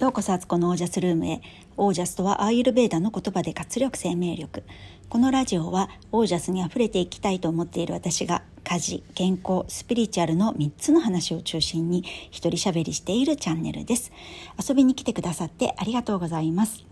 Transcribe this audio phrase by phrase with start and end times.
[0.00, 1.42] ようこそアツコのオージャスルームへ。
[1.76, 4.62] オージャスとはアーユルベーダの言葉で活力生命力。
[5.10, 14.10] このラジオはオージャスにあふれていきたいと思っている私が家事健康スピリチュアルの3つの話を中心に一人喋りしているチャンネルです。
[14.58, 16.82] 遊びに来てくださってありがとうございます。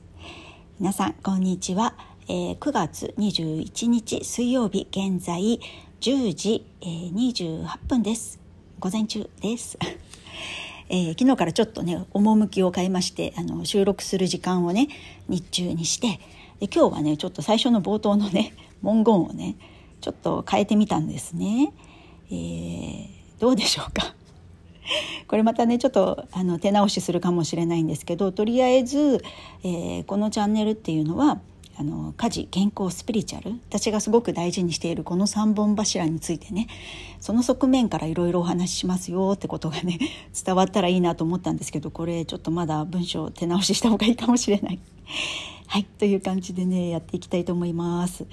[0.78, 1.94] 皆さんこんにちは、
[2.28, 5.60] えー、9月21日水曜日現在
[6.02, 8.38] 10時、えー、28分です。
[8.78, 9.78] 午前中です。
[10.90, 14.88] えー、昨日からちょっとね趣を変えましてあの収録する時間をね
[15.28, 16.20] 日中にして
[16.60, 19.56] で今日はねちょっと最初の冒頭のね 文言をね
[20.00, 21.72] ちょっと変えてみたんですね。
[22.30, 24.14] えー、どうでしょうか？
[25.26, 29.22] これまたねちょっとあの手直しするかもしれないんですけどとりあえず、
[29.62, 31.40] えー、このチャンネルっていうのは
[31.80, 36.66] あの家事健康スピリチュアル私がすごく大事にしているこの3本柱についてね
[37.20, 39.98] その側面からいろいろお話ししますよってことがね
[40.44, 44.80] 伝わったらいいなと思ったんですけどこれちょっとまだ文章手直しした方がいいかもしれない。
[45.68, 48.26] はいという感じでねやっていきたいと思います。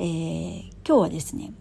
[0.00, 1.52] えー、今日はですね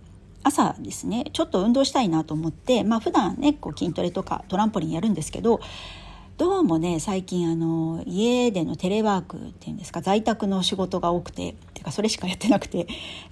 [0.41, 5.59] 朝ですねちょっと運動したいなと思ってまあ普段ねこう筋トレとかトランポリンやるんですけど
[6.37, 12.87] どうもね最近あの家でのテレワークっていうんですか在宅の仕事が多くててかそれしかやってなくて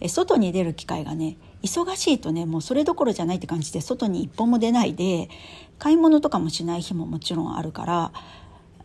[0.08, 5.30] 外に出る機会がね忙しいとねもうそれどころじゃないって感じで外に一歩も出ないで
[5.78, 8.12] 買い物とかもしない日ももちろんあるから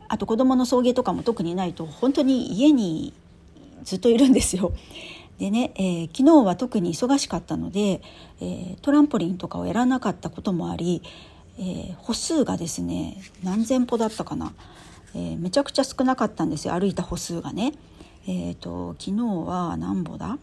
[0.08, 3.14] あと子供の送迎とかも特にないと本当に家に
[3.84, 4.72] ずっといるんですよ。
[5.38, 8.02] でね、えー、昨日は特に忙しかったので、
[8.42, 11.02] えー、トランポリンとかをやらなかったこともあり
[11.58, 14.52] えー、歩数がですね何千歩だったかな、
[15.14, 17.72] えー、めちゃくちゃ少なかったんですよ歩いた歩数がね。
[18.26, 20.38] えーと、昨日は何歩だ？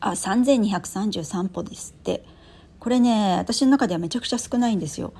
[0.00, 2.24] あ3233歩ですって
[2.78, 5.12] これね私の中ではめちゃくちゃ少ないんですよ。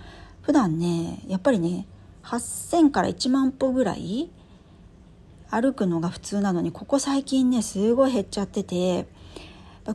[0.42, 1.86] 普段ねやっぱりね
[2.22, 4.30] 8,000から1万歩ぐらい
[5.50, 9.06] 歩くのが普通なのにここ最近ねすごい減っちゃってて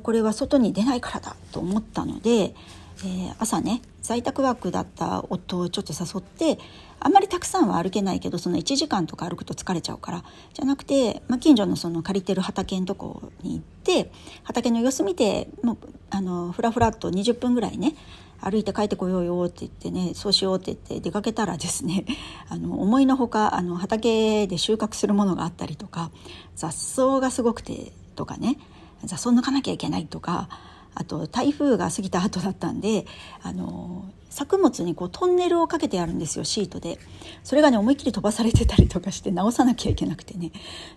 [0.01, 2.56] これは外に出ないからだと思ったので、
[3.00, 6.62] えー、朝ね在宅ワークだった夫をちょっと誘って
[7.00, 10.24] あんまりたくさんは歩けないけどその1時間とか歩くと疲れちゃうから。
[10.54, 14.12] じゃなくて、まあ、近所のその借りてる畑のとこに行って
[14.44, 15.78] 畑の様子見てもう
[16.09, 17.96] あのふらふらっと20分ぐらいね
[18.40, 22.06] 歩いて帰ってこようよって言ってねそうしようって言って出かけたらですね
[22.50, 26.12] あの思いのほかあの畑で収穫するものがあったりとか
[26.56, 28.60] 雑草がすごくてとかね
[29.06, 30.50] 雑草抜かなきゃいけないとか
[30.96, 33.06] あと台風が過ぎた後だったんで
[33.42, 36.98] あの作物にこうトンネルをかけてあるんですよシートで
[37.44, 40.52] それがね思いっきり飛ばされてたりとかして直さなきゃいけなくてね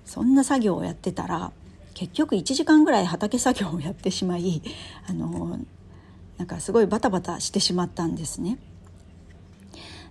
[0.05, 1.53] そんな作業をやってたら
[1.95, 4.63] 結局1時間ぐらい畑作業をやってしまい
[5.09, 5.59] あの
[6.39, 8.59] なんかすごいバタバタしてしまったんですね。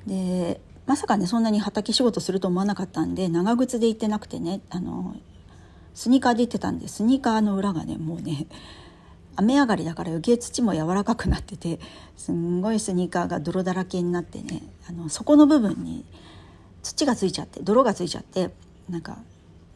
[0.07, 5.15] でまさかねそんなに畑仕事すると思わなかったんで長靴で行ってなくてねあの
[5.95, 8.45] スニーカーで行ってたんでスニーカーの裏がねもうね
[9.35, 11.79] 雨上がりだから余計土も柔らかくなってて
[12.17, 16.05] すんごいスニーカーが泥だらけになってねあの底の部分に
[16.83, 18.51] 土がついちゃって泥がついちゃって
[18.89, 19.17] なんか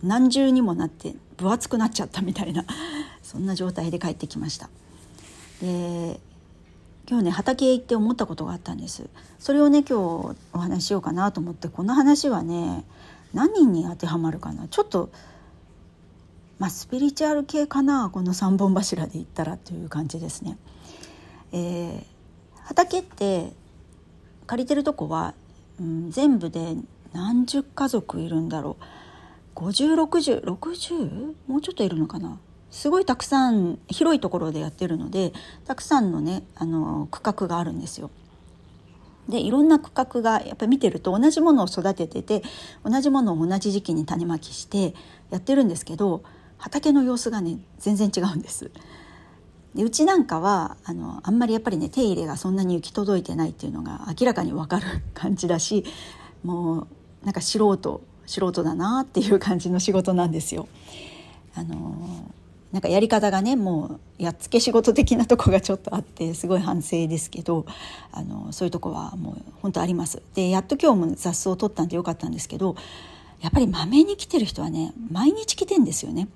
[0.04, 2.66] 何重にもなって分厚くなっちゃったみたいな
[3.22, 4.70] そんな状態で帰ってきました。
[5.62, 6.20] で
[7.10, 9.10] 今日ね畑へ行って思ったことがあったんです
[9.40, 12.86] それをね今日お話ししようかなと思ってこの話はね
[13.34, 15.10] 何人に当てはまるかなちょっと
[16.60, 20.58] まあ、スピリチュアル系かなこの3本柱で言ったらという感じですね。
[21.52, 22.04] えー、
[22.64, 23.54] 畑って
[24.46, 25.34] 借りてるとこは、
[25.80, 26.76] うん、全部で
[27.14, 28.78] 何十家族いるんだろ
[29.56, 32.38] う506060もうちょっといるのかな？
[32.72, 35.34] すごいたくさん広いところでやってるので
[35.66, 38.12] たくさんのねあの区画があるんですよ。
[39.28, 42.42] でいろんな区画がやっぱり見てると同じものを育ててて
[42.84, 44.96] 同じものを同じ時期に種まきして
[45.30, 46.24] やってるんですけど
[46.60, 48.70] 畑の様子がね全然違うんです。
[49.76, 55.86] でうちなんかはあのあんまりやっぱりね手入れがそんなに行き届いてないっていうのが明らかに分かる感じだし
[56.44, 56.88] もう
[57.24, 60.68] なんか素人素人だなっていう感じの仕事なんですよ。
[61.56, 62.32] あの
[62.72, 67.66] なんかやり方がねもうやっつけ仕事的なとこがちょっとあってすごい反省ですけど
[68.12, 70.22] あのそういうとこはもう本当あります。
[70.36, 72.76] でやっと今日も雑草を取ったんでよかったんですけど
[73.42, 76.28] やっぱりまめに来てる人はね毎日来てんですよね。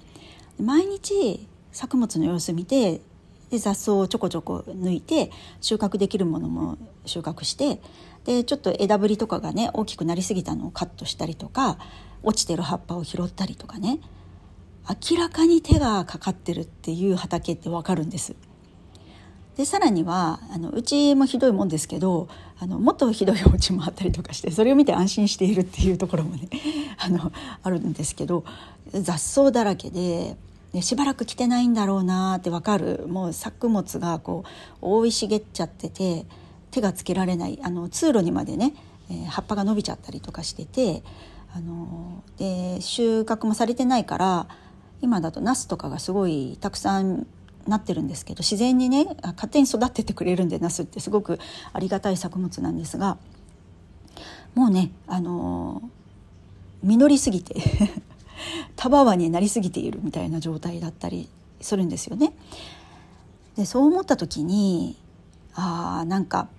[0.60, 3.02] 毎日作物の様子見て
[3.50, 7.80] で雑草をちょこちょこ抜いて収穫できるものも収穫して
[8.26, 11.78] でちょっと枝ぶりとかがね大きくなりすぎたのをカットしたりとか
[12.24, 14.00] 落ちてる葉っぱを拾ったりとかね
[15.12, 18.36] 明らかに手がかかってるっていう畑ってわかるんです。
[19.58, 22.28] でさらにはあのうちもひどいもんですけど
[22.60, 26.50] あのもっとひどいお家もあったりとかしてそれを見て安心しているっていうところもね
[26.98, 28.44] あのあるんですけど
[28.92, 30.38] 雑草だらけで
[30.74, 36.26] でしばらく来てないんだろうなって分かるもう作物がこう覆い茂っちゃってて
[36.72, 38.74] 手がつけられないあの通路にまでね、
[39.12, 41.04] えー、葉っぱが伸びちゃったりとかしてて
[41.56, 44.48] あので収穫もされてないから
[45.02, 47.28] 今だとナスとかがすごいたくさん
[47.68, 51.40] なってるんですけど自然にね勝手に育っててくれるんでナスってすごく
[51.72, 53.18] ありがたい作物なんですが
[54.56, 55.82] もうねあの
[56.84, 57.56] 実りすぎて
[58.76, 61.30] たわわになりすぎているみたいな状態だったり
[61.62, 62.34] するんですよね。
[63.56, 64.98] でそう思った時に
[65.54, 66.50] あーなんか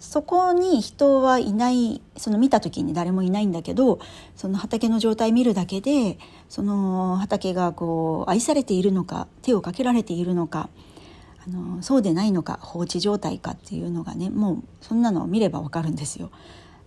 [0.00, 4.00] そこに人はいないその見た時に誰もいないんだけど
[4.34, 6.18] その畑の状態見るだけで
[6.48, 10.70] その畑がこう愛されているのか手をかけられているのか
[11.46, 16.30] あのそうでないのか放置状態かっていうのがねもうそんなのを見ればわかるんですよ。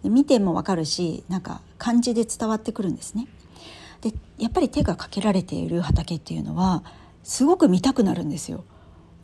[0.04, 3.28] 見てもわかるしなんか感じで伝わってくるんですね。
[4.02, 6.84] でやっぱり手がかけられている畑っていうのは
[7.24, 8.64] すごく見たくなるんですよ。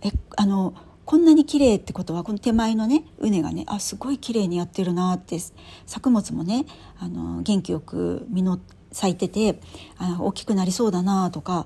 [0.02, 0.74] えあの
[1.10, 5.40] こんなに綺麗ってことはこの手前のね畝がねあすごい綺麗にやってるなって
[5.88, 6.68] 作物もね
[7.00, 8.60] あの元気よく実
[8.92, 9.60] 咲いてて
[9.98, 11.66] あ大きくなりそうだなとか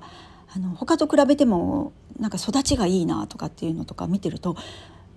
[0.56, 4.56] あの他と比べてもなんか育ちがいいなとかっていうのとか見てると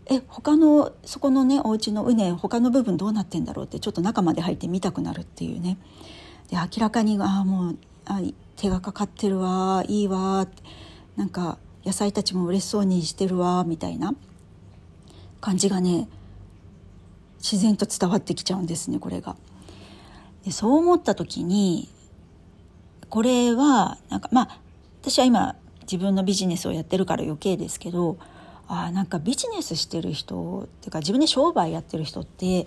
[0.07, 5.79] え他のそこのねお家の畝他の部分どうなってんだろうってちょっと中まで入って見たくなるっていうね。
[6.51, 8.21] で明らかにあもうあ
[8.57, 10.49] 手がかかってるわいいわ
[11.15, 14.15] なんか野菜たちも嬉しそうにしてるわみたいな
[15.41, 16.09] 感じがね
[17.39, 19.37] 自然と伝わってきちゃうんですねこれが。
[20.45, 21.89] でそう思った時に
[23.09, 24.61] これはなんかまあ
[25.01, 28.19] 私は今自分のビジネスをやってるから余計ですけど
[28.67, 32.67] あなんかビジネスしてる人っていうか自分で商売やってる人って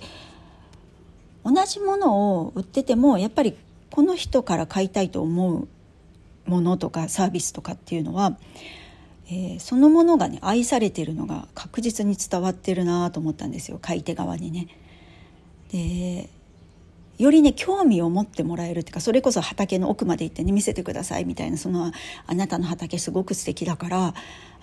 [1.44, 3.58] 同じものを売っててもやっぱり
[3.92, 5.68] この人から買いたいと思う
[6.46, 8.38] ものとかサービスとかっていうのは、
[9.32, 14.68] えー、そのものがね愛されてるのが確実に伝わってるなと思ったんですよ買い手側にね。
[15.72, 16.30] で
[17.20, 21.92] よりね興味を持ってもらえるっていうかそれこそ畑の奥まで行ってね見せてくださいみたいなその
[22.26, 24.14] あなたの畑すごく素敵だから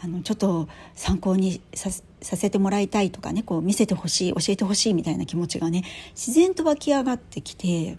[0.03, 1.91] あのちょっと参考にさ
[2.23, 5.85] せてもらいたいとかねこう見せてほしい教えてほしいみたいな気持ちがね
[6.15, 7.99] 自然と湧き上がってきて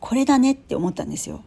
[0.00, 1.42] これだねって思ったんですよ。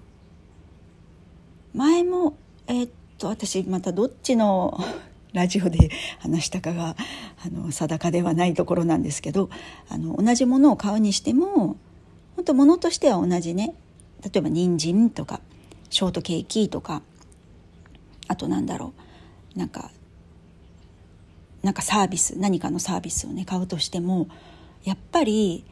[1.74, 4.80] 前もえー、っと私またどっちの
[5.34, 6.96] ラジオで 話したかが
[7.46, 9.50] あの定かではないところなんですけど
[9.90, 11.76] あの同じものを買うにしても
[12.36, 13.74] 本当物としては同じね。
[14.24, 15.42] 例えば人参とか
[15.92, 17.04] ショートケーキとか
[18.28, 18.94] あとなんだろ
[19.56, 19.92] うなんか
[21.62, 24.28] なんかサービス何かのサービスをね買うとしても
[24.84, 25.66] やっぱり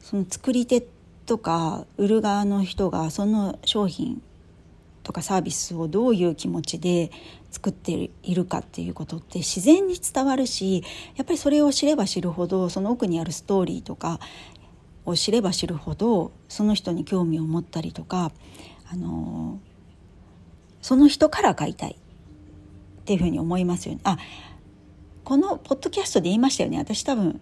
[0.00, 0.86] その作り手
[1.26, 4.22] とか売る側の人がその商品
[5.02, 7.10] とかサービスをどういう気持ちで
[7.50, 10.84] 作っているかっていうことって自然に伝わるし
[11.16, 14.20] やっぱりそれを知れば知るほどその奥にあるストーリーとか
[15.06, 18.32] を知れば知るほどその人に興味を持ったりとか、
[18.92, 19.58] あの
[20.82, 24.00] その人から買いたいっていうふうに思いますよね。
[24.04, 24.18] あ
[25.24, 27.40] このポッドキャストで言いましたよね私多分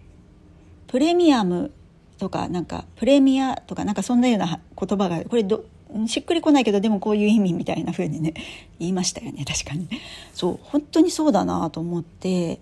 [0.87, 1.71] プレミアム
[2.17, 5.65] とかなんかプレミアとかなんかそんなような言葉がこれど
[6.07, 8.33] しっくりこないけどでもこういう意味みたいな風にね
[8.79, 9.87] 言いましたよね確かに
[10.33, 12.59] そう本当にそうだなと思って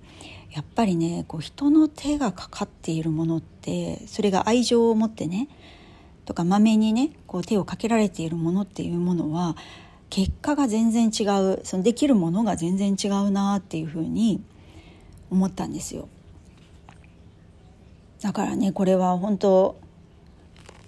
[0.52, 5.50] やっぱりねこう人の手がかかっているものってそれが愛情を持ってね
[6.26, 9.56] とかまめにねこう手をかけられているものっていうものは
[10.10, 14.42] 結果が全然違うそのできるものが全然違うなっていうふうに
[15.30, 16.08] 思ったんですよ。
[18.22, 19.78] だからねこれは本当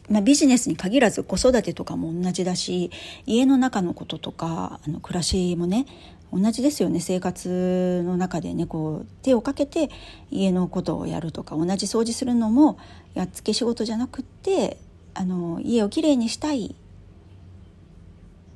[0.09, 2.89] まあ、ビジネスに限らず子育てとかも同じだし
[3.25, 5.85] 家の中のこととかあの暮らしもね
[6.31, 6.99] 同じですよね。
[6.99, 9.89] 生活の中でねこう手をかけて
[10.29, 12.77] 家のことをやるとか同じ掃除するのも
[13.13, 14.77] やっつけ仕事じゃなくって
[15.15, 16.75] あの家をきれいにしたいっ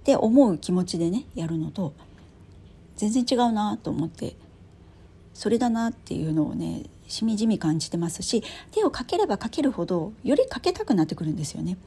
[0.03, 1.93] て思う気持ちでねやるのと
[2.95, 4.35] 全然違うなと思って
[5.33, 11.77] それだなっていうのをねしみじみ感じてますし手をかければかけるほどよりかけたくなってくるんですよね。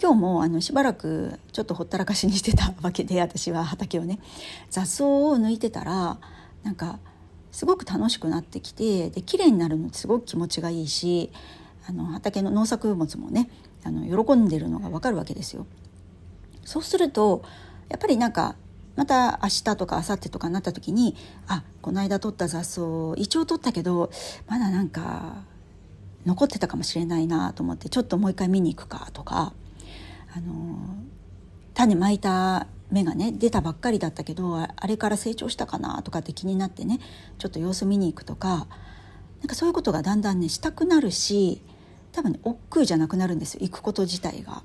[0.00, 4.18] 今日もあのしばらくちょっとほったらかしにしてたわけで私は畑をね
[4.70, 6.18] 雑草を抜いてたら
[6.62, 6.98] なんか
[7.52, 11.30] すごく楽しくなってきてで綺麗になるのってすごく気持ちがいいし
[11.86, 13.50] あの畑の農作物もね
[13.84, 15.66] あの喜んでるのが分かるわけですよ。
[16.64, 17.42] そうすると
[17.88, 18.56] やっぱりなんか
[19.00, 21.16] また明日とか明後日とかになった時に
[21.46, 22.82] あこの間取った雑草
[23.16, 24.10] 一応取ったけど
[24.46, 25.36] まだなんか
[26.26, 29.54] 残ってたかもしれないなと思ってちょっともう一回見に行くかとか
[30.36, 30.76] あの
[31.72, 36.98] 種まいた芽がね出たばっかりだったけどあれから成長したかなとかって気になってね
[37.38, 38.66] ちょっと様子見に行くとか
[39.40, 41.62] なんかそういうことがだんだんねしたくなるし
[42.12, 44.62] 多分ね億劫じゃなくなるんですよ行くこと自体が。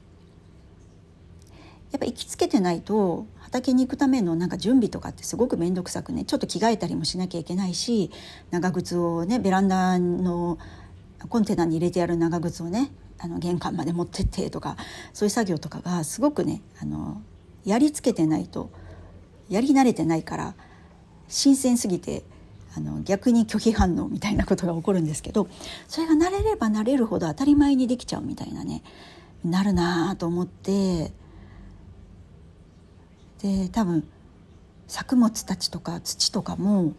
[1.91, 3.25] やっぱ行きつけてないと
[3.55, 6.25] 畑に行くためのなんか準備とかってすごく面倒くさくね。
[6.25, 8.11] ちょっと着替えたりもしなきゃいけないし
[8.51, 10.57] 長靴をねベランダの
[11.29, 14.75] コンテナに入れてやる長靴をねあの玄関まで持ってってとか
[15.13, 17.21] そういう作業とかがすごくねあの
[17.63, 18.69] やりつけてないと
[19.49, 20.55] やり慣れてないから
[21.29, 22.23] 新鮮すぎて
[22.77, 25.47] あの逆に拒否反応みたいなことが起こるんですけど
[25.87, 28.83] それが慣れれば慣れるほど当たり前にできちゃうみたいなね
[29.45, 31.13] なるなと思って
[33.41, 34.07] で多分
[34.87, 36.93] 作物たちとか土とかも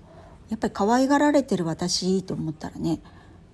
[0.49, 3.01] やっぱり可愛がられてる私と思ったらね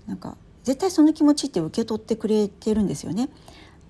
[0.06, 3.28] なんか絶対その気持ちって受け取ってくれてるんですよね。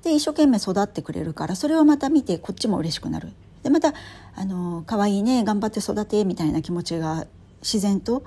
[0.02, 3.32] で一生懸命育ってくれるからそれをまた見てこっちも嬉しくなる。
[3.62, 3.94] でまた
[4.34, 7.26] あの可愛いね頑張って育てみたいな気持ちが
[7.60, 8.24] 自然と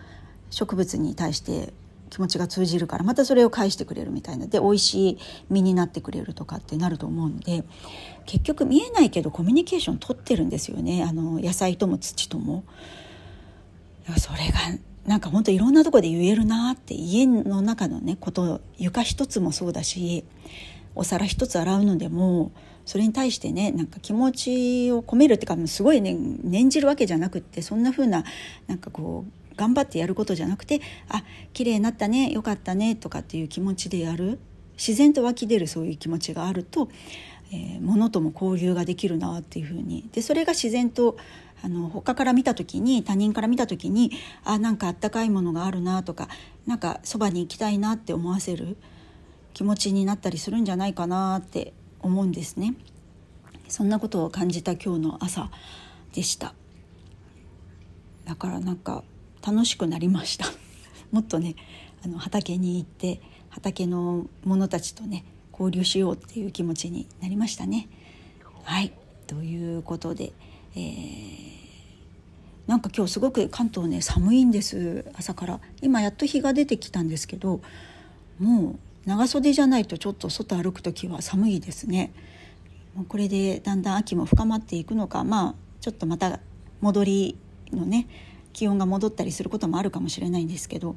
[0.50, 1.74] 植物に対して
[2.16, 5.18] 気持ちが通じるからまたそれを返してくれるみたいなで美味しい
[5.50, 7.66] 実になってくれるとかってなると思うので
[8.26, 12.64] 結局見えないけどコミュニケーション取ってるんですよねあの野菜とも土とも。
[14.18, 14.60] それが
[15.08, 20.24] なんか本当いろんなとこで言えるなって家の中のねこと床一つもそうだし
[20.94, 22.52] お皿一つ洗うのでも
[22.86, 28.24] それに対してねなんか気持ちを込めるっていうかすごいね念じるわけじゃなくってそんな風な
[28.68, 34.40] なんかこう頑張ってやることじゃなくてあ綺麗になったねよかったねとかっていう気持ちでやる。
[34.78, 36.90] 自然と湧き出るそういう気持ちがあると、
[37.52, 40.08] えー、物とも交流ができるなっていう風に。
[40.12, 41.18] でそれが自然と
[41.64, 44.12] あの他から見た時に他人から見た時に
[44.44, 46.28] あなんかあったかいものがあるなとか
[46.68, 48.78] なんかそばに行きたいなって思わせる
[49.54, 52.76] 気持ちになったりするんじゃないかなって思うんですね。
[53.68, 55.50] そんなことを感じた今日の朝
[56.14, 56.54] でした。
[58.26, 59.04] だからなんか
[59.46, 60.46] 楽しくなりました。
[61.12, 61.56] もっとね
[62.04, 67.88] あの畑に行って畑の者たちとね交流しようっていう気持ちになりましたね。
[68.64, 68.92] はい。
[69.28, 70.34] ということで、
[70.76, 71.56] えー
[72.68, 75.06] なんか今日すごく関東ね寒いんです。
[75.14, 75.60] 朝から。
[75.82, 77.62] 今やっと日が出てきたんですけど
[78.40, 78.76] もう
[79.08, 82.12] 長袖じゃないとちょっと外歩く時は寒いですね。
[82.96, 86.40] もうこれでだんだん秋も深まっていくのかまあちょっとまた
[86.82, 87.38] 戻り
[87.72, 88.08] のね
[88.56, 90.96] 気温が戻ったりすることもあるかもしれないんですけど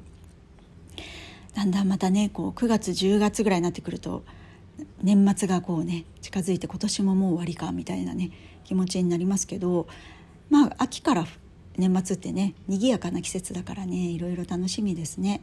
[1.57, 4.23] だんだんまたねこう9月10月ぐらいになってくると
[5.03, 8.31] 年末がこうね近づいて今年ももう終わりかみたいなね
[8.63, 9.89] 気持ちになりますけど
[10.51, 11.27] まあ秋から
[11.77, 15.43] 年末ってね賑やかな季節だからねいろいろ楽しみですね。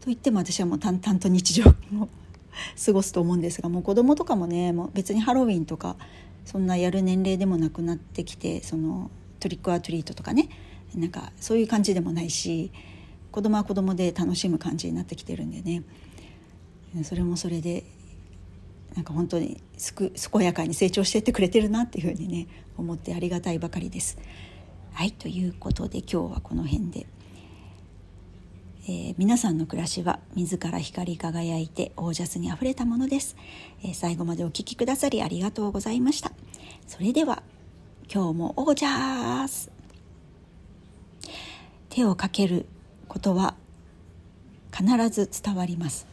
[0.00, 1.74] と言っても私はもう淡々と日常を
[2.84, 5.94] 過ごすと思うんですがもう子供とかもねもう別にハロウィンとか
[6.44, 10.48] そんなやる年齢でもなくなってきてそのトリックアトリートとかね
[10.94, 12.70] なんかそういう感じでもないし
[13.30, 15.82] 子供は子供で楽しむ感じになってきてるんでね。
[17.04, 17.84] それもそれで
[18.94, 22.46] なんか本当にすく健やかに成長していってくれてるなっていうふうにね
[22.76, 24.18] 思ってありがたいばかりです。
[24.92, 27.06] はいということで今日はこの辺で、
[28.84, 33.36] えー、皆さんの暮らしは自ら光り輝いてオージャスにあふれたものです、
[33.82, 36.32] えー、最後までお聴きくださりありがとうございました。
[36.86, 37.42] それでは
[38.12, 39.81] 今日もオージャス。
[41.94, 42.64] 手をかける
[43.06, 43.54] ことは
[44.74, 46.11] 必ず伝わります。